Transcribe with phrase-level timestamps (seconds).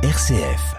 [0.00, 0.76] RCF.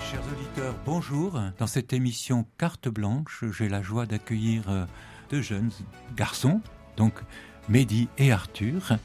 [0.00, 1.40] Chers auditeurs, bonjour.
[1.58, 4.84] Dans cette émission Carte Blanche, j'ai la joie d'accueillir euh,
[5.30, 5.70] deux jeunes
[6.16, 6.60] garçons,
[6.96, 7.14] donc
[7.68, 8.98] Mehdi et Arthur,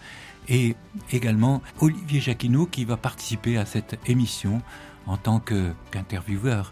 [0.50, 0.75] et
[1.12, 4.61] également Olivier Jacquineau qui va participer à cette émission
[5.07, 6.71] en tant qu'intervieweur.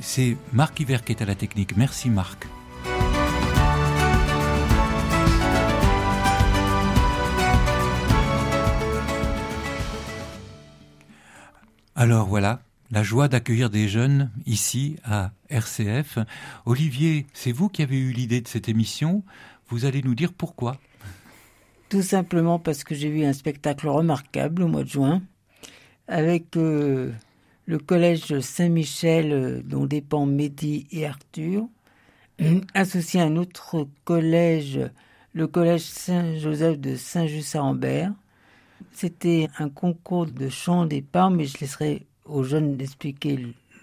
[0.00, 1.76] C'est Marc Hiver qui est à la technique.
[1.76, 2.46] Merci Marc.
[11.96, 16.18] Alors voilà, la joie d'accueillir des jeunes ici à RCF.
[16.64, 19.22] Olivier, c'est vous qui avez eu l'idée de cette émission.
[19.68, 20.78] Vous allez nous dire pourquoi.
[21.90, 25.22] Tout simplement parce que j'ai vu un spectacle remarquable au mois de juin
[26.06, 27.12] avec euh,
[27.66, 31.66] le collège Saint-Michel euh, dont dépend Mehdi et Arthur,
[32.74, 34.80] associé à un autre collège,
[35.34, 38.12] le collège Saint-Joseph de Saint-Just-à-Ambert.
[38.92, 43.36] C'était un concours de chant au départ, mais je laisserai aux jeunes d'expliquer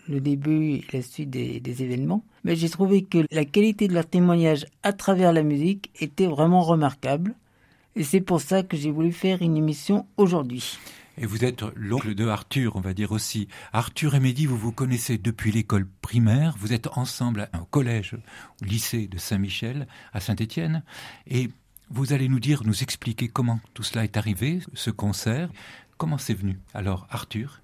[0.08, 2.24] le- début et la suite des événements.
[2.46, 6.62] Mais j'ai trouvé que la qualité de leur témoignage à travers la musique était vraiment
[6.62, 7.36] remarquable.
[7.98, 10.78] Et c'est pour ça que j'ai voulu faire une émission aujourd'hui.
[11.18, 13.48] Et vous êtes l'oncle de Arthur, on va dire aussi.
[13.74, 16.56] Arthur et Mehdi, vous vous connaissez depuis l'école primaire.
[16.60, 18.16] Vous êtes ensemble au collège,
[18.62, 20.84] au lycée de Saint-Michel, à Saint-Étienne.
[21.26, 21.50] Et
[21.90, 25.50] vous allez nous dire, nous expliquer comment tout cela est arrivé, ce concert.
[25.98, 27.64] Comment c'est venu Alors, Arthur?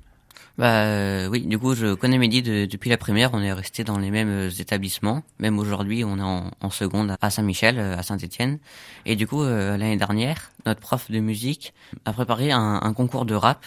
[0.57, 3.83] Bah euh, oui, du coup je connais Mehdi de- depuis la primaire, on est resté
[3.83, 5.23] dans les mêmes euh, établissements.
[5.39, 8.59] Même aujourd'hui, on est en, seconde à Saint-Michel, euh, à Saint-Étienne.
[9.05, 11.73] Et du coup, l'année dernière, notre prof de musique
[12.05, 13.65] a préparé un, concours de rap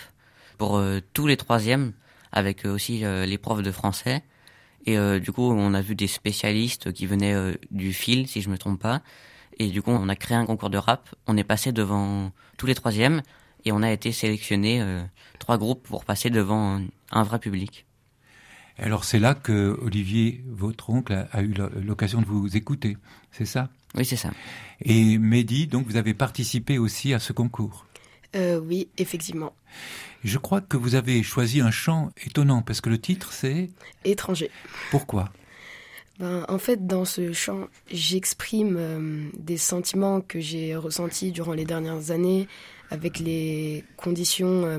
[0.58, 0.80] pour
[1.12, 1.92] tous les troisièmes,
[2.32, 4.22] avec aussi les profs de français.
[4.86, 8.56] Et du coup, on a vu des spécialistes qui venaient du fil, si je me
[8.56, 9.02] trompe pas.
[9.58, 11.14] Et du coup, on a créé un concours de rap.
[11.26, 13.22] On est passé devant tous les troisièmes
[13.66, 15.02] et on a été sélectionné euh,
[15.38, 17.84] trois groupes pour passer devant un, un vrai public.
[18.78, 22.96] Alors c'est là que Olivier, votre oncle, a, a eu l'occasion de vous écouter,
[23.32, 23.68] c'est ça?
[23.94, 24.30] Oui, c'est ça.
[24.82, 27.86] Et Mehdi, donc vous avez participé aussi à ce concours?
[28.34, 29.54] Euh, oui, effectivement.
[30.24, 33.70] Je crois que vous avez choisi un chant étonnant parce que le titre c'est
[34.04, 34.50] Étranger.
[34.90, 35.30] Pourquoi?
[36.18, 41.66] Ben, en fait, dans ce chant, j'exprime euh, des sentiments que j'ai ressentis durant les
[41.66, 42.48] dernières années
[42.90, 44.78] avec les conditions euh,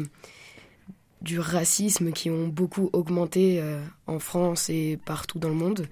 [1.21, 5.87] du racisme qui ont beaucoup augmenté euh, en France et partout dans le monde.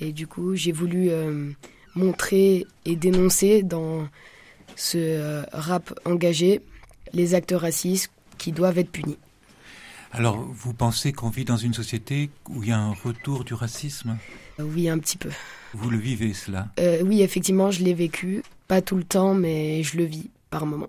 [0.00, 1.50] Et du coup, j'ai voulu euh,
[1.94, 4.08] montrer et dénoncer dans
[4.74, 6.60] ce rap engagé
[7.12, 9.16] les actes racistes qui doivent être punis.
[10.12, 13.54] Alors vous pensez qu'on vit dans une société où il y a un retour du
[13.54, 14.16] racisme?
[14.58, 15.30] Oui, un petit peu.
[15.74, 16.68] Vous le vivez cela?
[16.78, 18.42] Euh, oui, effectivement, je l'ai vécu.
[18.68, 20.88] Pas tout le temps, mais je le vis par moment.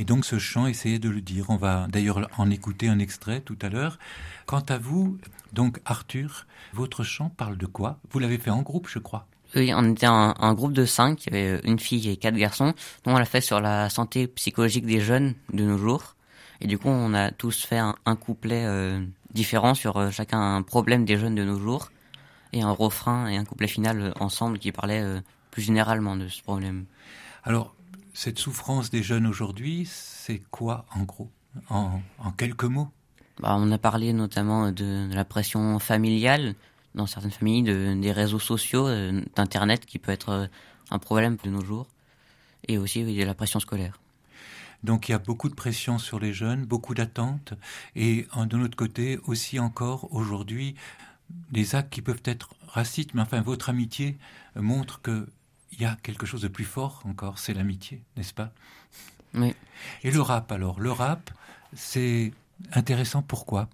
[0.00, 1.50] Et donc ce chant, essayez de le dire.
[1.50, 3.98] On va d'ailleurs en écouter un extrait tout à l'heure.
[4.46, 5.18] Quant à vous,
[5.52, 7.98] donc Arthur, votre chant parle de quoi?
[8.10, 9.26] Vous l'avez fait en groupe, je crois.
[9.54, 12.36] Oui, on était un, un groupe de cinq, il y avait une fille et quatre
[12.36, 12.72] garçons,
[13.04, 16.16] dont on l'a fait sur la santé psychologique des jeunes de nos jours.
[16.62, 20.40] Et du coup, on a tous fait un, un couplet euh, différent sur euh, chacun
[20.40, 21.90] un problème des jeunes de nos jours,
[22.54, 25.04] et un refrain et un couplet final euh, ensemble qui parlait
[25.50, 26.86] plus généralement de ce problème.
[27.44, 27.74] Alors,
[28.14, 31.30] cette souffrance des jeunes aujourd'hui, c'est quoi en gros
[31.68, 32.88] en, en quelques mots?
[33.40, 36.54] Bah, on a parlé notamment de, de la pression familiale
[36.94, 40.46] dans certaines familles, de, des réseaux sociaux, euh, d'Internet qui peut être euh,
[40.90, 41.86] un problème de nos jours,
[42.68, 43.98] et aussi oui, de la pression scolaire.
[44.82, 47.54] Donc il y a beaucoup de pression sur les jeunes, beaucoup d'attentes,
[47.94, 50.74] et de notre côté aussi encore aujourd'hui
[51.50, 54.18] des actes qui peuvent être racistes, mais enfin votre amitié
[54.56, 55.28] euh, montre que
[55.80, 58.52] il y a quelque chose de plus fort encore, c'est l'amitié, n'est-ce pas?
[59.34, 59.54] Oui.
[60.02, 61.30] Et le rap alors, le rap,
[61.74, 62.32] c'est
[62.72, 63.68] intéressant pourquoi?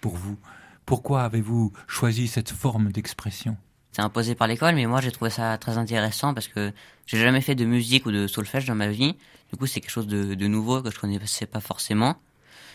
[0.00, 0.38] Pour vous?
[0.86, 3.56] Pourquoi avez-vous choisi cette forme d'expression?
[3.92, 6.72] C'est imposé par l'école, mais moi j'ai trouvé ça très intéressant parce que
[7.06, 9.16] j'ai jamais fait de musique ou de solfège dans ma vie.
[9.50, 12.16] Du coup, c'est quelque chose de, de nouveau que je connaissais pas forcément.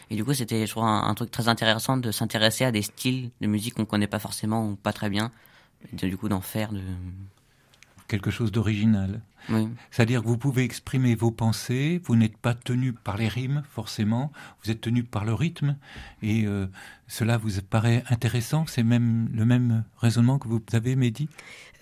[0.10, 2.82] Et du coup, c'était, je trouve, un, un truc très intéressant de s'intéresser à des
[2.82, 5.32] styles de musique qu'on connaît pas forcément ou pas très bien.
[5.92, 6.82] Et de- du coup, d'en faire de.
[8.08, 9.22] Quelque chose d'original.
[9.50, 9.68] Oui.
[9.92, 14.32] C'est-à-dire que vous pouvez exprimer vos pensées, vous n'êtes pas tenu par les rimes forcément,
[14.64, 15.78] vous êtes tenu par le rythme,
[16.24, 16.66] et euh,
[17.08, 21.30] cela vous paraît intéressant, c'est même le même raisonnement que vous avez, Mehdi?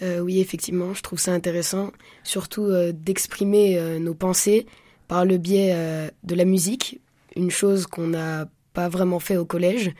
[0.02, 1.92] Euh, oui, effectivement, je trouve ça intéressant,
[2.24, 4.66] surtout euh, d'exprimer euh, nos pensées
[5.08, 7.00] par le biais euh, de la musique,
[7.36, 9.94] une chose qu'on n'a pas vraiment fait au collège.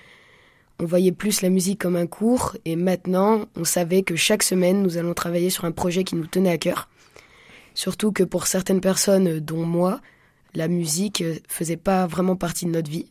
[0.80, 4.82] On voyait plus la musique comme un cours et maintenant on savait que chaque semaine
[4.82, 6.90] nous allons travailler sur un projet qui nous tenait à cœur.
[7.76, 10.02] Surtout que pour certaines personnes, dont moi,
[10.54, 13.08] la musique faisait pas vraiment partie de notre vie.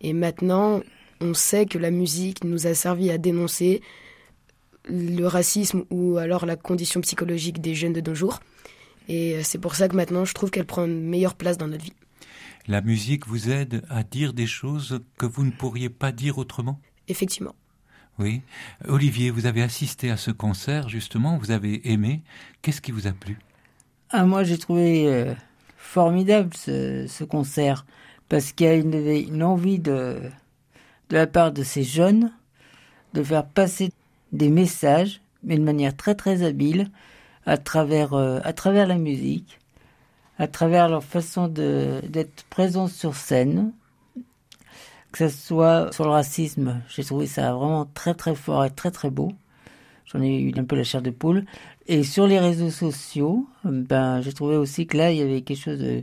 [0.00, 0.80] Et maintenant,
[1.20, 3.82] on sait que la musique nous a servi à dénoncer
[4.88, 8.40] le racisme ou alors la condition psychologique des jeunes de nos jours.
[9.08, 11.84] Et c'est pour ça que maintenant, je trouve qu'elle prend une meilleure place dans notre
[11.84, 11.94] vie.
[12.66, 16.80] La musique vous aide à dire des choses que vous ne pourriez pas dire autrement?
[17.08, 17.54] Effectivement.
[18.18, 18.42] Oui.
[18.86, 22.22] Olivier, vous avez assisté à ce concert, justement, vous avez aimé.
[22.62, 23.38] Qu'est-ce qui vous a plu?
[24.10, 25.34] Ah, Moi, j'ai trouvé euh,
[25.76, 27.86] formidable ce, concert,
[28.28, 30.20] parce qu'il y a une, une envie de,
[31.10, 32.32] de la part de ces jeunes
[33.14, 33.92] de faire passer
[34.32, 36.90] des messages, mais de manière très très habile,
[37.46, 39.58] à travers, euh, à travers la musique,
[40.38, 43.72] à travers leur façon d'être présents sur scène,
[45.12, 48.90] que ce soit sur le racisme, j'ai trouvé ça vraiment très très fort et très
[48.90, 49.32] très beau.
[50.06, 51.44] J'en ai eu un peu la chair de poule.
[51.86, 55.60] Et sur les réseaux sociaux, ben, j'ai trouvé aussi que là, il y avait quelque
[55.60, 56.02] chose de,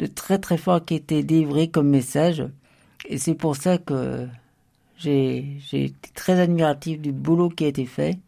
[0.00, 2.44] de très très fort qui était délivré comme message.
[3.08, 4.28] Et c'est pour ça que
[4.96, 8.18] j'ai été très admiratif du boulot qui a été fait.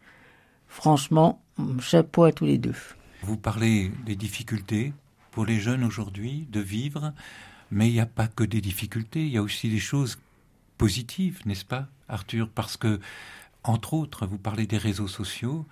[0.68, 1.40] Franchement,
[1.80, 2.74] chapeau à tous les deux.
[3.22, 4.92] Vous parlez des difficultés
[5.30, 7.12] pour les jeunes aujourd'hui de vivre,
[7.72, 10.18] mais il n'y a pas que des difficultés, il y a aussi des choses
[10.76, 12.50] positives, n'est-ce pas, Arthur?
[12.54, 13.00] Parce que,
[13.64, 15.64] entre autres, vous parlez des réseaux sociaux.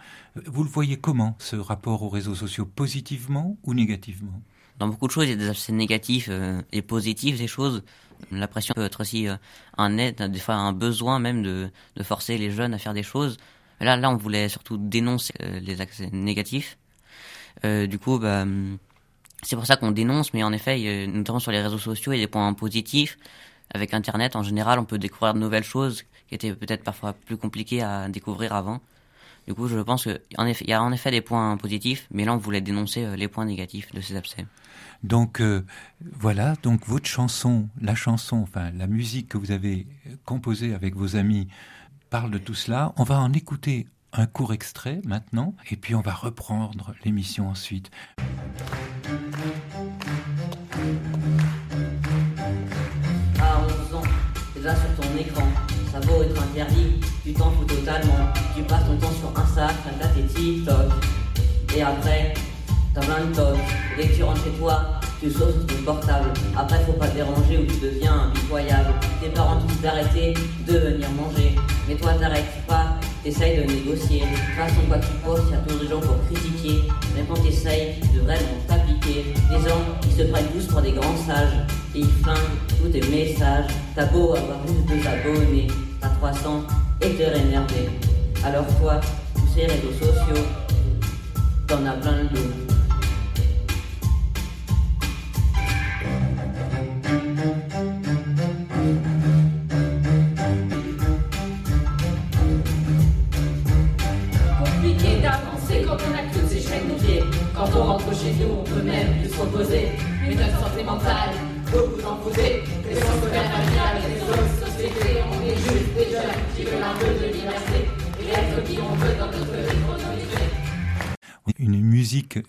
[0.47, 4.41] Vous le voyez comment, ce rapport aux réseaux sociaux, positivement ou négativement?
[4.79, 7.83] Dans beaucoup de choses, il y a des aspects négatifs euh, et positifs des choses.
[8.33, 9.37] La pression peut être aussi euh,
[9.77, 13.03] un aide, des fois un besoin même de, de, forcer les jeunes à faire des
[13.03, 13.37] choses.
[13.79, 16.79] Là, là, on voulait surtout dénoncer euh, les accès négatifs.
[17.63, 18.47] du coup, bah,
[19.43, 22.23] c'est pour ça qu'on dénonce, mais en effet, notamment sur les réseaux sociaux, il y
[22.23, 23.19] a des points positifs.
[23.73, 27.37] Avec Internet, en général, on peut découvrir de nouvelles choses qui étaient peut-être parfois plus
[27.37, 28.81] compliquées à découvrir avant.
[29.47, 30.21] Du coup, je pense qu'il
[30.69, 33.45] y a en effet des points positifs, mais là, on voulait dénoncer euh, les points
[33.45, 34.47] négatifs de ces abcès.
[35.03, 35.65] Donc euh,
[36.01, 39.87] voilà, donc votre chanson, la chanson, enfin la musique que vous avez
[40.25, 41.49] composée avec vos amis
[42.11, 42.93] parle de tout cela.
[42.97, 47.91] On va en écouter un court extrait maintenant, et puis on va reprendre l'émission ensuite.
[54.61, 55.47] Ans, déjà sur ton écran,
[55.93, 59.69] ça vaut être interdit, tu t'en fous totalement, tu passes ton temps sur Insta,
[60.01, 60.91] t'as tes TikTok,
[61.77, 62.35] et après,
[62.95, 63.59] t'as plein de tocs,
[63.97, 64.83] dès que tu rentres chez toi,
[65.21, 69.29] tu sautes sur ton portable, après faut pas te déranger ou tu deviens impitoyable, tes
[69.29, 70.35] parents tous d'arrêter
[70.67, 71.57] de venir manger,
[71.89, 74.21] mais toi t'arrêtes pas, t'essayes de négocier.
[74.21, 76.89] De toute façon, quoi tu postes, y a toujours des gens pour critiquer.
[77.15, 81.17] Même quand t'essayes de vraiment t'appliquer, les gens, ils se prennent tous pour des grands
[81.27, 81.80] sages.
[81.95, 82.39] Ils flinguent
[82.69, 83.71] tous tes messages.
[83.95, 85.67] T'as beau avoir plus de abonnés,
[86.01, 86.63] t'as 300
[87.01, 87.89] et t'es énervé.
[88.45, 89.01] Alors toi,
[89.35, 90.45] tous ces réseaux sociaux,
[91.67, 92.70] t'en as plein le dos.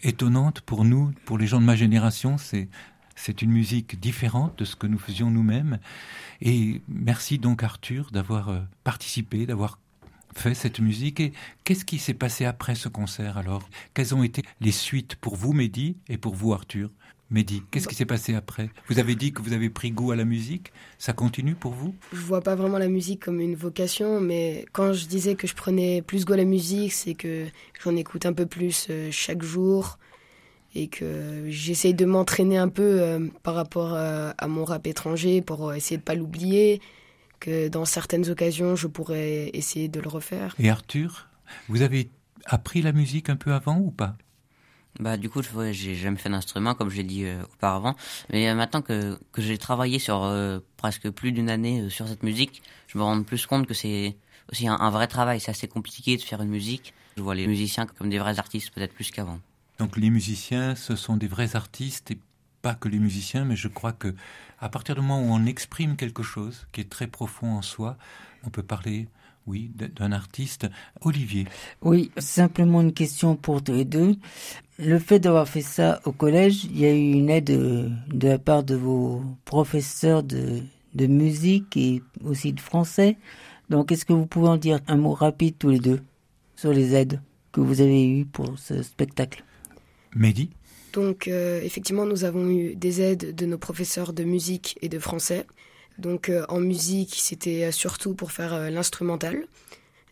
[0.03, 2.69] Étonnante pour nous, pour les gens de ma génération, c'est
[3.15, 5.79] c'est une musique différente de ce que nous faisions nous-mêmes.
[6.41, 9.79] Et merci donc Arthur d'avoir euh, participé, d'avoir
[10.33, 11.19] fait cette musique.
[11.19, 11.33] Et
[11.63, 13.69] qu'est-ce qui s'est passé après ce concert alors?
[13.93, 16.89] Quelles ont été les suites pour vous, Mehdi, et pour vous, Arthur?
[17.31, 18.69] Mehdi, qu'est-ce qui s'est passé après?
[18.89, 20.73] Vous avez dit que vous avez pris goût à la musique.
[20.97, 21.95] Ça continue pour vous?
[22.11, 25.55] Je vois pas vraiment la musique comme une vocation, mais quand je disais que je
[25.55, 27.45] prenais plus goût à la musique, c'est que
[27.81, 29.97] j'en écoute un peu plus euh, chaque jour
[30.75, 35.41] et que j'essaye de m'entraîner un peu euh, par rapport euh, à mon rap étranger
[35.41, 36.81] pour essayer de pas l'oublier,
[37.39, 40.53] que dans certaines occasions je pourrais essayer de le refaire.
[40.59, 41.29] Et Arthur,
[41.69, 42.09] vous avez
[42.45, 44.17] appris la musique un peu avant ou pas?
[44.99, 47.95] Bah du coup, j'ai jamais fait d'instrument comme j'ai dit euh, auparavant,
[48.31, 52.23] mais euh, maintenant que que j'ai travaillé sur euh, presque plus d'une année sur cette
[52.23, 54.17] musique, je me rends plus compte que c'est
[54.51, 55.39] aussi un, vrai travail.
[55.39, 56.93] C'est assez compliqué de faire une musique.
[57.15, 59.39] Je vois les musiciens comme des vrais artistes peut-être plus qu'avant.
[59.79, 62.19] Donc les musiciens, ce sont des vrais artistes et
[62.61, 64.13] pas que les musiciens, mais je crois que
[64.59, 67.97] à partir du moment où on exprime quelque chose qui est très profond en soi,
[68.43, 69.07] on peut parler
[69.47, 70.67] oui, d'un artiste.
[71.01, 71.45] Olivier.
[71.81, 74.15] Oui, simplement une question pour tous les deux.
[74.77, 77.91] Le fait d'avoir fait ça au collège, il y a eu une aide de,
[78.27, 80.61] la part de vos professeurs de,
[80.93, 83.17] de musique et aussi de français.
[83.69, 86.01] Donc, est-ce que vous pouvez en dire un mot rapide tous les deux
[86.55, 87.21] sur les aides
[87.51, 89.43] que vous avez eues pour ce spectacle?
[90.15, 90.49] Mehdi?
[90.93, 94.99] Donc, euh, effectivement, nous avons eu des aides de nos professeurs de musique et de
[94.99, 95.45] français.
[95.97, 99.45] Donc euh, en musique, c'était surtout pour faire euh, l'instrumental.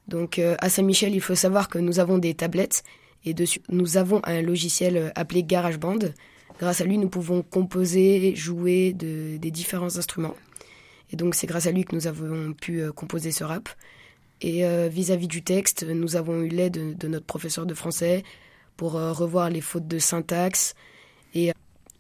[0.08, 2.84] Donc euh, à Saint-Michel, il faut savoir que nous avons des tablettes
[3.26, 6.00] et dessus, nous avons un logiciel appelé GarageBand.
[6.60, 10.36] Grâce à lui, nous pouvons composer, jouer des différents instruments.
[11.12, 13.70] Et donc c'est grâce à lui que nous avons pu composer ce rap.
[14.42, 18.24] Et vis-à-vis du texte, nous avons eu l'aide de, notre professeur de français
[18.78, 20.76] pour revoir les fautes de syntaxe
[21.34, 21.52] et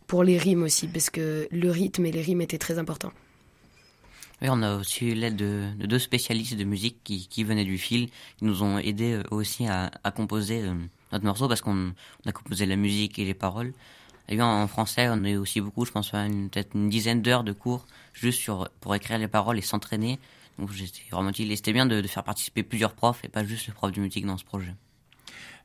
[0.07, 3.13] pour les rimes aussi, parce que le rythme et les rimes étaient très importants.
[4.41, 7.77] Oui, on a aussi eu l'aide de, deux spécialistes de musique qui, qui venaient du
[7.77, 10.73] fil, qui nous ont aidés aussi à, composer euh,
[11.11, 11.93] notre morceau parce qu'on
[12.25, 13.73] a composé la musique et les paroles.
[14.29, 17.51] Et en, français, on a eu aussi beaucoup, je pense, peut-être une dizaine d'heures de
[17.51, 20.19] cours juste pour écrire les paroles et s'entraîner.
[20.59, 21.55] Donc j'étais vraiment utile.
[21.55, 24.25] C'était bien de, de, faire participer plusieurs profs et pas juste le prof de musique
[24.25, 24.73] dans ce projet.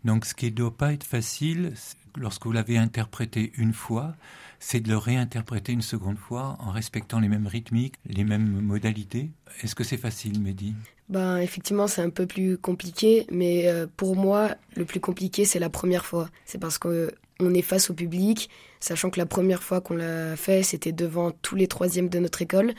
[0.05, 1.75] Donc ce qui ne doit pas être facile,
[2.17, 4.15] lorsque vous l'avez interprété une fois,
[4.59, 9.31] c'est de le réinterpréter une seconde fois en respectant les mêmes rythmiques, les mêmes modalités.
[9.63, 10.75] Est-ce que c'est facile, Mehdi?
[11.09, 15.59] Ben, Effectivement, c'est un peu plus compliqué, mais euh, pour moi, le plus compliqué, c'est
[15.59, 16.31] la première fois.
[16.47, 17.09] C'est parce qu'on
[17.55, 18.49] est face au public,
[18.81, 22.41] sachant que la première fois qu'on l'a fait, c'était devant tous les troisièmes de notre
[22.41, 22.75] école,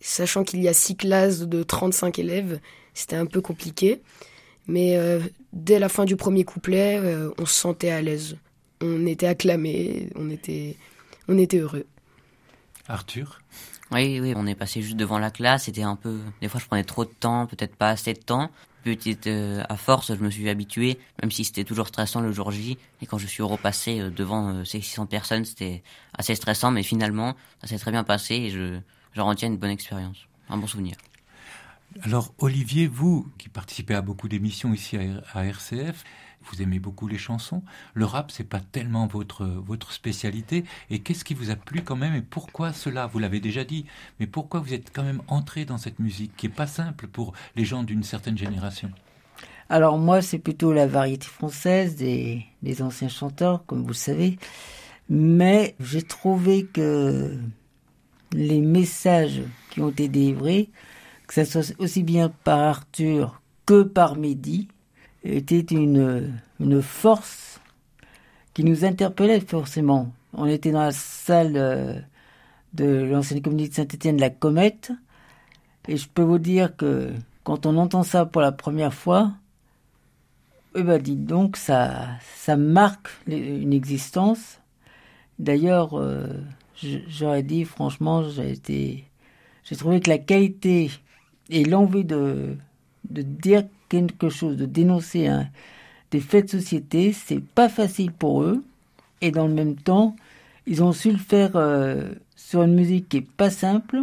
[0.00, 2.60] sachant qu'il y a six classes de 35 élèves,
[2.94, 4.02] c'était un peu compliqué.
[4.66, 5.20] Mais euh,
[5.52, 8.36] dès la fin du premier couplet, euh, on se sentait à l'aise.
[8.80, 10.76] On était acclamé, on était
[11.28, 11.86] on était heureux.
[12.88, 13.40] Arthur?
[13.92, 15.64] Oui, oui, on est passé juste devant la classe.
[15.64, 16.18] C'était un peu.
[16.40, 18.50] Des fois, je prenais trop de temps, peut-être pas assez de temps.
[18.82, 22.50] Petite, euh, à force, je me suis habitué, même si c'était toujours stressant le jour
[22.50, 22.78] J.
[23.00, 25.84] Et quand je suis repassé devant euh, ces 600 personnes, c'était
[26.18, 28.80] assez stressant, mais finalement, ça s'est très bien passé et je,
[29.14, 30.96] j'en retiens une bonne expérience, un bon souvenir.
[32.00, 34.96] Alors, Olivier, vous qui participez à beaucoup d'émissions ici
[35.32, 36.04] à RCF,
[36.44, 37.62] vous aimez beaucoup les chansons.
[37.94, 40.64] Le rap, c'est pas tellement votre votre spécialité.
[40.90, 43.06] Et qu'est-ce qui vous a plu quand même et pourquoi cela?
[43.06, 43.84] Vous l'avez déjà dit,
[44.18, 47.32] mais pourquoi vous êtes quand même entré dans cette musique qui est pas simple pour
[47.56, 48.90] les gens d'une certaine génération?
[49.68, 54.38] Alors moi, c'est plutôt la variété française des, des anciens chanteurs, comme vous le savez.
[55.08, 57.38] Mais j'ai trouvé que
[58.32, 60.70] les messages qui ont été délivrés,
[61.34, 64.68] que ce soit aussi bien par Arthur que par Mehdi,
[65.24, 67.60] était une, une force
[68.54, 70.12] qui nous interpellait forcément.
[70.34, 71.94] On était dans la salle euh,
[72.74, 74.92] de l'ancienne communauté de Saint-Étienne, la Comète,
[75.88, 77.12] et je peux vous dire que
[77.44, 79.32] quand on entend ça pour la première fois,
[80.74, 84.58] eh ben dites donc, ça, ça marque une existence.
[85.38, 86.26] D'ailleurs, euh,
[87.08, 89.04] j'aurais dit, franchement, j'ai été,
[89.64, 90.90] j'ai trouvé que la qualité
[91.52, 92.56] et l'envie de,
[93.08, 95.30] de dire quelque chose, de dénoncer
[96.10, 98.64] des faits de société, c'est pas facile pour eux.
[99.20, 100.16] Et dans le même temps,
[100.66, 104.02] ils ont su le faire euh, sur une musique qui est pas simple.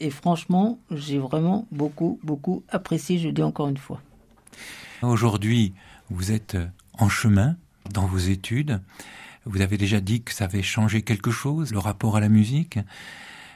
[0.00, 4.00] Et franchement, j'ai vraiment beaucoup, beaucoup apprécié, je le dis encore une fois.
[5.02, 5.72] Aujourd'hui,
[6.10, 6.56] vous êtes
[6.98, 7.56] en chemin
[7.92, 8.80] dans vos études.
[9.44, 12.78] Vous avez déjà dit que ça avait changé quelque chose, le rapport à la musique.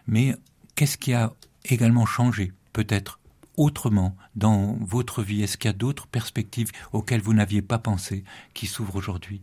[0.07, 0.37] Mais
[0.75, 1.33] qu'est-ce qui a
[1.65, 3.19] également changé Peut-être
[3.59, 5.43] autrement dans votre vie?
[5.43, 8.25] Est-ce qu'il y a d'autres perspectives auxquelles vous n'aviez pas pensé
[8.55, 9.43] qui s'ouvrent aujourd'hui?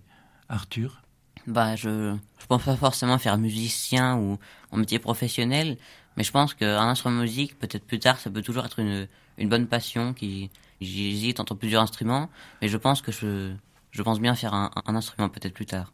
[0.50, 1.04] Arthur?
[1.46, 2.18] Bah, je ne
[2.48, 4.40] pense pas forcément faire musicien ou
[4.72, 5.78] en métier professionnel,
[6.18, 9.08] mais je pense qu'un instrument de musique, peut-être plus tard, ça peut toujours être une,
[9.38, 10.14] une bonne passion.
[10.14, 10.50] qui
[10.82, 12.30] J'hésite entre plusieurs instruments,
[12.62, 13.54] mais je pense que je,
[13.92, 15.94] je pense bien faire un, un instrument peut-être plus tard.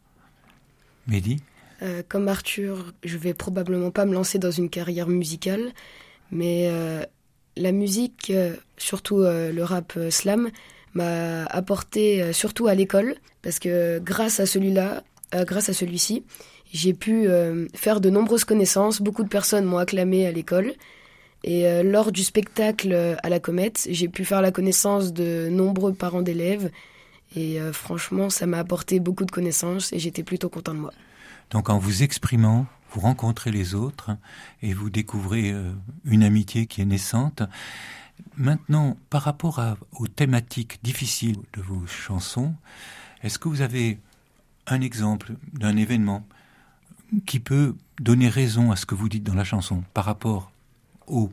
[1.06, 1.40] Mehdi?
[1.82, 5.72] Euh, Comme Arthur, je vais probablement pas me lancer dans une carrière musicale,
[6.30, 7.04] mais euh,
[7.56, 10.50] la musique, euh, surtout euh, le rap euh, slam,
[10.94, 16.22] m'a apporté surtout à l'école parce que grâce à celui-là, grâce à celui-ci,
[16.70, 17.28] j'ai pu
[17.72, 19.00] faire de nombreuses connaissances.
[19.00, 20.74] Beaucoup de personnes m'ont acclamé à l'école.
[21.44, 26.20] Et lors du spectacle à la Comète, j'ai pu faire la connaissance de nombreux parents
[26.20, 26.70] d'élèves.
[27.34, 30.92] Et franchement, ça m'a apporté beaucoup de connaissances et j'étais plutôt content de moi.
[31.52, 34.16] Donc en vous exprimant, vous rencontrez les autres
[34.60, 35.72] et vous découvrez euh,
[36.04, 37.42] une amitié qui est naissante.
[38.36, 39.60] Maintenant, par rapport
[39.92, 42.54] aux thématiques difficiles de vos chansons,
[43.22, 43.98] est-ce que vous avez
[44.66, 46.26] un exemple d'un événement
[47.26, 50.52] qui peut donner raison à ce que vous dites dans la chanson par rapport
[51.06, 51.30] au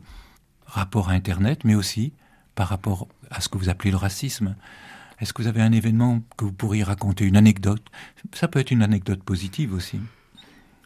[0.66, 2.12] rapport à Internet, mais aussi
[2.54, 4.56] par rapport à ce que vous appelez le racisme?
[5.20, 7.84] Est-ce que vous avez un événement que vous pourriez raconter, une anecdote?
[8.32, 10.00] Ça peut être une anecdote positive aussi.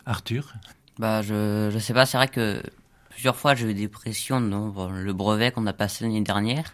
[0.07, 0.55] Arthur
[0.99, 2.07] Bah, je je sais pas.
[2.07, 2.63] C'est vrai que
[3.11, 6.73] plusieurs fois j'ai eu des pressions dans le brevet qu'on a passé l'année dernière.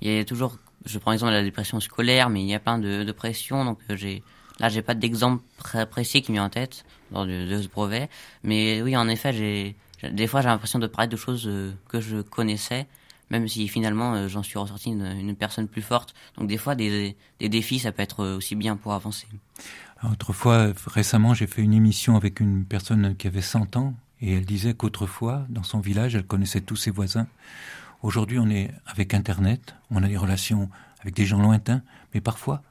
[0.00, 2.78] Il y a toujours, je prends exemple la dépression scolaire, mais il y a plein
[2.78, 3.64] de, de pressions.
[3.64, 4.22] Donc euh, j'ai
[4.60, 5.42] là j'ai pas d'exemple
[5.90, 8.08] précis qui me vient en tête lors de, de ce brevet.
[8.42, 9.76] Mais oui, en effet, j'ai
[10.10, 12.86] des fois j'ai l'impression de parler de choses euh, que je connaissais
[13.30, 16.14] même si finalement euh, j'en suis ressorti une, une, personne plus forte.
[16.36, 19.26] Donc des fois, des, des, défis, ça peut être aussi bien pour avancer.
[20.02, 24.44] Autrefois, récemment, j'ai fait une émission avec une personne qui avait 100 ans et elle
[24.44, 27.26] disait qu'autrefois, dans son village, elle connaissait tous ses voisins.
[28.02, 30.68] Aujourd'hui, on est avec Internet, on a des relations
[31.00, 31.82] avec des gens lointains,
[32.12, 32.62] mais parfois,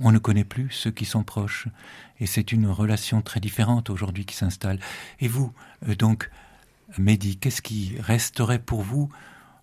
[0.00, 1.68] on ne connaît plus ceux qui sont proches.
[2.20, 4.78] Et c'est une relation très différente aujourd'hui qui s'installe.
[5.20, 5.52] Et vous,
[5.88, 6.30] euh, donc,
[6.96, 9.10] Mehdi, qu'est-ce qui resterait pour vous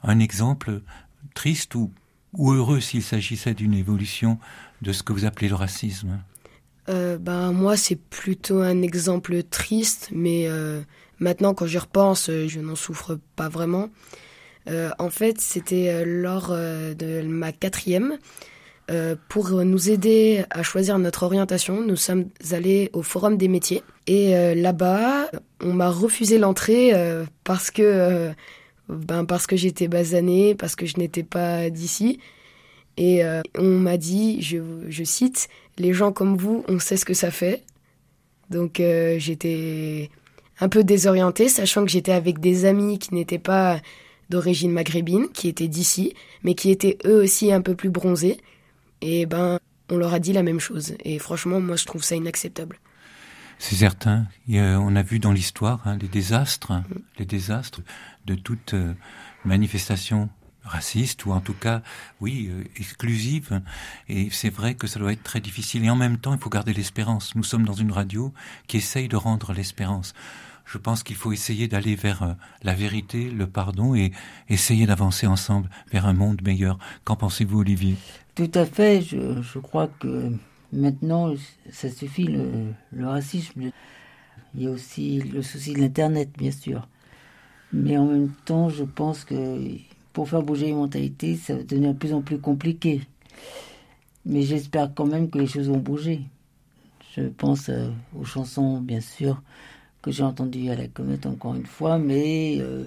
[0.04, 0.82] un exemple
[1.34, 1.92] triste ou,
[2.34, 4.40] ou heureux s'il s'agissait d'une évolution
[4.82, 6.20] de ce que vous appelez le racisme?
[6.90, 10.82] Euh, ben, Moi, c'est plutôt un exemple triste, mais euh,
[11.20, 13.90] maintenant, quand j'y repense, je n'en souffre pas vraiment.
[14.68, 18.18] Euh, en fait, c'était lors de ma quatrième.
[18.92, 23.82] Euh, pour nous aider à choisir notre orientation, nous sommes allés au Forum des métiers.
[24.06, 28.32] Et euh, là-bas, on m'a refusé l'entrée euh, parce que
[28.88, 32.20] ben parce que j'étais basanée, parce que je n'étais pas d'ici.
[32.98, 33.24] Et
[33.58, 37.30] on m'a dit, je, je cite, les gens comme vous, on sait ce que ça
[37.30, 37.64] fait.
[38.50, 38.82] Donc
[39.18, 40.10] j'étais
[40.60, 43.82] un peu désorientée, sachant que j'étais avec des amis qui n'étaient pas
[44.30, 48.38] d'origine maghrébine, qui étaient d'ici, mais qui étaient eux aussi un peu plus bronzés.
[49.02, 49.60] Et ben,
[49.90, 50.96] on leur a dit la même chose.
[51.04, 52.80] Et franchement, moi, je trouve ça inacceptable.
[53.60, 54.28] C'est certain.
[54.50, 57.00] On a vu dans l'histoire hein, les désastres, hein, mm.
[57.20, 57.82] les désastres
[58.26, 58.94] de toute euh,
[59.46, 60.30] manifestation
[60.66, 61.82] raciste ou en tout cas,
[62.22, 63.62] oui, euh, exclusive.
[64.10, 65.86] Et c'est vrai que ça doit être très difficile.
[65.86, 67.36] Et en même temps, il faut garder l'espérance.
[67.36, 68.34] Nous sommes dans une radio
[68.68, 70.14] qui essaye de rendre l'espérance.
[70.66, 74.12] Je pense qu'il faut essayer d'aller vers euh, la vérité, le pardon et
[74.50, 76.80] essayer d'avancer ensemble vers un monde meilleur.
[77.04, 77.96] Qu'en pensez-vous, Olivier?
[78.34, 79.02] Tout à fait.
[79.02, 80.32] Je, je, crois que
[80.74, 81.34] maintenant,
[81.72, 83.72] ça suffit le, le racisme.
[84.56, 86.88] Il y a aussi le souci de l'Internet, bien sûr.
[87.72, 89.36] Mais en même temps, je pense que
[90.16, 93.02] pour faire bouger les mentalités, ça va devenir de plus en plus compliqué.
[94.26, 96.22] Mais j'espère quand même que les choses vont bouger.
[97.18, 99.42] Je pense euh, aux chansons, bien sûr,
[100.02, 102.86] que j'ai entendues à la comète encore une fois, mais euh,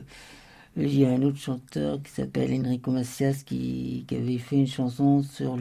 [0.74, 4.66] il y a un autre chanteur qui s'appelle Enrico Macias qui, qui, avait fait une
[4.66, 5.58] chanson sur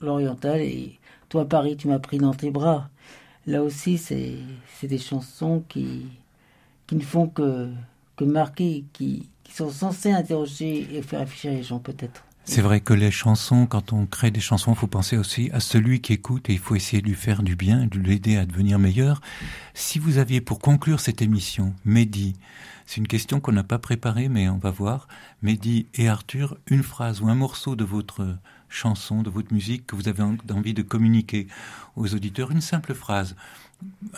[0.00, 0.98] l'oriental et
[1.30, 2.90] toi Paris tu m'as pris dans tes bras.
[3.46, 4.36] Là aussi c'est
[4.82, 6.02] des chansons qui,
[6.86, 7.70] qui ne font que,
[8.16, 12.24] que marquer, qui, qui sont censés interroger et faire afficher les gens peut-être.
[12.48, 15.58] C'est vrai que les chansons, quand on crée des chansons, il faut penser aussi à
[15.58, 18.46] celui qui écoute et il faut essayer de lui faire du bien, de l'aider à
[18.46, 19.20] devenir meilleur.
[19.74, 22.36] Si vous aviez pour conclure cette émission, Mehdi,
[22.86, 25.08] c'est une question qu'on n'a pas préparée, mais on va voir.
[25.42, 28.36] Mehdi et Arthur, une phrase ou un morceau de votre
[28.68, 31.48] chanson, de votre musique que vous avez envie de communiquer
[31.96, 33.34] aux auditeurs, une simple phrase,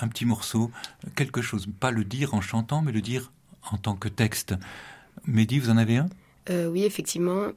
[0.01, 0.71] un petit morceau,
[1.17, 3.33] quelque chose, pas le dire en chantant, mais le dire
[3.71, 4.55] en tant que texte.
[5.27, 6.09] Mehdi, vous en avez un?
[6.51, 7.49] Euh, Oui, effectivement.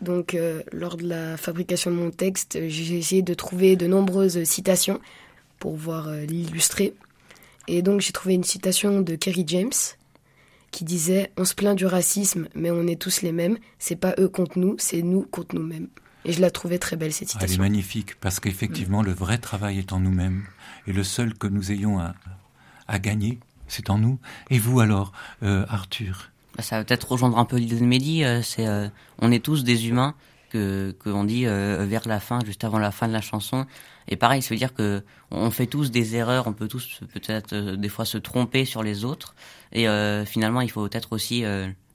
[0.00, 4.44] Donc, euh, lors de la fabrication de mon texte, j'ai essayé de trouver de nombreuses
[4.44, 5.00] citations
[5.58, 6.94] pour pouvoir euh, l'illustrer.
[7.68, 9.72] Et donc, j'ai trouvé une citation de Kerry James
[10.70, 13.58] qui disait On se plaint du racisme, mais on est tous les mêmes.
[13.78, 15.88] C'est pas eux contre nous, c'est nous contre nous-mêmes.
[16.24, 17.46] Et je la trouvais très belle, cette citation.
[17.46, 20.44] Elle est magnifique, parce qu'effectivement, le vrai travail est en nous-mêmes.
[20.86, 22.14] Et le seul que nous ayons à,
[22.88, 24.18] à gagner, c'est en nous.
[24.50, 26.30] Et vous alors, euh, Arthur?
[26.58, 28.24] Ça va peut-être rejoindre un peu l'idée de Mehdi.
[28.24, 30.14] Euh, c'est, euh, on est tous des humains
[30.50, 33.66] que qu'on dit euh, vers la fin, juste avant la fin de la chanson.
[34.08, 37.54] Et pareil, ça veut dire que on fait tous des erreurs, on peut tous peut-être
[37.54, 39.36] des fois se tromper sur les autres.
[39.72, 39.86] Et
[40.26, 41.44] finalement, il faut peut-être aussi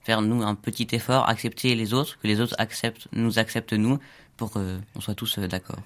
[0.02, 3.98] faire nous un petit effort, accepter les autres, que les autres acceptent, nous acceptent nous,
[4.36, 5.78] pour qu'on soit tous d'accord.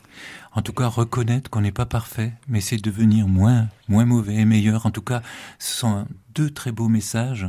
[0.53, 4.45] En tout cas, reconnaître qu'on n'est pas parfait, mais c'est devenir moins, moins mauvais et
[4.45, 4.87] meilleur.
[4.87, 5.23] En tout cas,
[5.59, 7.49] ce sont deux très beaux messages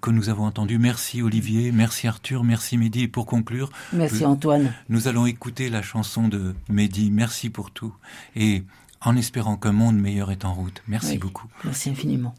[0.00, 0.78] que nous avons entendus.
[0.78, 3.02] Merci Olivier, merci Arthur, merci Mehdi.
[3.02, 4.72] Et pour conclure, merci Antoine.
[4.88, 7.10] Nous allons écouter la chanson de Mehdi.
[7.10, 7.94] Merci pour tout.
[8.36, 8.64] Et
[9.00, 10.82] en espérant qu'un monde meilleur est en route.
[10.88, 11.18] Merci oui.
[11.18, 11.46] beaucoup.
[11.64, 12.34] Merci infiniment.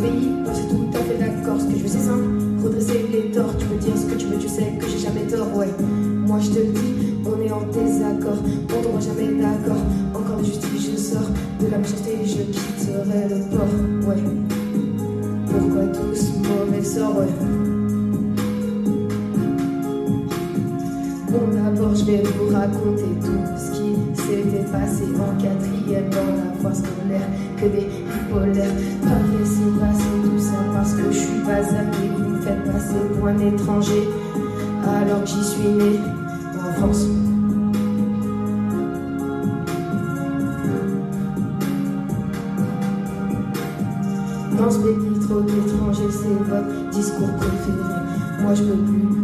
[0.00, 1.60] Pays, c'est tout à fait d'accord.
[1.60, 2.24] Ce que je veux, c'est simple,
[2.62, 3.56] redresser les torts.
[3.58, 5.68] Tu peux dire ce que tu veux, tu sais que j'ai jamais tort, ouais.
[6.26, 6.94] Moi je te le dis,
[7.26, 9.82] on est en désaccord, on tombera jamais d'accord.
[10.14, 11.28] Encore de justice, je sors
[11.60, 14.22] de la méchanceté, je quitterai le port, ouais.
[15.46, 17.34] Pourquoi tous mauvais sort, ouais.
[21.30, 26.39] Bon, d'abord, je vais vous raconter tout ce qui s'était passé en quatrième dans
[26.70, 28.70] Que des bipolaires,
[29.02, 33.26] pas laisser passer tout ça parce que je suis pas et Vous faites passer pour
[33.26, 34.08] un étranger
[34.86, 35.98] alors que j'y suis né
[36.56, 37.06] en France.
[44.56, 47.78] Dans ce pays trop d'étrangers, c'est votre discours préféré.
[48.42, 49.19] Moi je peux plus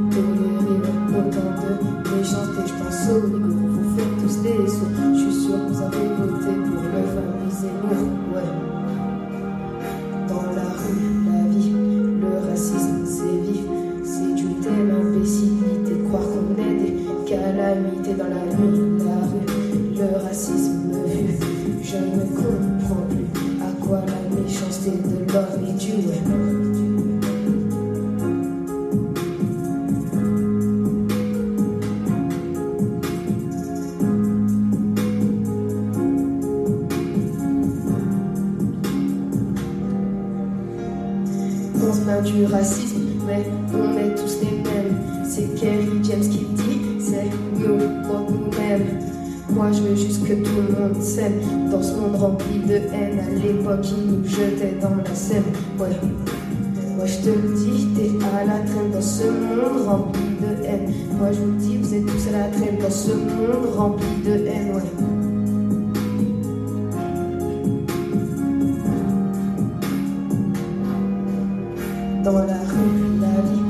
[42.25, 44.97] Du racisme, mais on est tous les mêmes.
[45.23, 49.01] C'est Kerry James qui dit, c'est nous contre nous-mêmes.
[49.51, 51.41] Moi je veux juste que tout le monde s'aime.
[51.71, 55.45] Dans ce monde rempli de haine À l'époque ils nous jetaient dans la scène.
[55.79, 55.89] Ouais.
[56.97, 60.93] Moi je te le dis T'es à la traîne dans ce monde rempli de haine.
[61.19, 64.47] Moi je vous dis Vous êtes tous à la traîne dans ce monde rempli de
[64.47, 64.73] haine
[72.27, 73.63] dans la rue, la vie,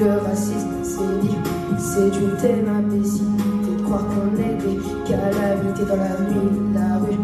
[0.00, 1.36] le racisme, c'est vif.
[1.78, 7.18] C'est d'une telle imbécilité de croire qu'on est des calamités dans la nuit, la rue,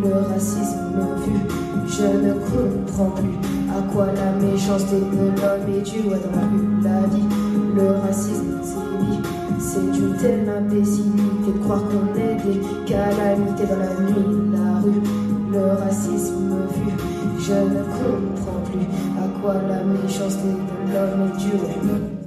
[0.00, 1.32] le racisme vu.
[1.88, 3.34] Je ne comprends plus
[3.68, 6.08] à quoi la méchanceté de l'homme est due.
[6.08, 7.24] Ouais, dans la rue, la vie,
[7.74, 9.26] le racisme, c'est vif.
[9.58, 15.02] C'est d'une telle imbécilité de croire qu'on est des calamités dans la nuit, la rue,
[15.50, 16.92] le racisme vu.
[17.40, 18.86] Je ne comprends plus
[19.38, 21.52] à quoi la méchanceté de l'homme est due.
[21.52, 22.17] Ouais.